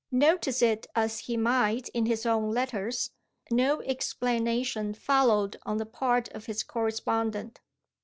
Notice 0.11 0.63
it 0.63 0.87
as 0.95 1.19
he 1.19 1.37
might 1.37 1.87
in 1.89 2.07
his 2.07 2.25
own 2.25 2.49
letters, 2.49 3.11
no 3.51 3.81
explanation 3.83 4.95
followed 4.95 5.57
on 5.61 5.77
the 5.77 5.85
part 5.85 6.27
of 6.29 6.47
his 6.47 6.63
correspondent. 6.63 7.59